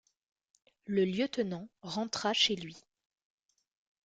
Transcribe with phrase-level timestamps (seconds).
[0.87, 2.75] Le lieutenant rentra chez lui.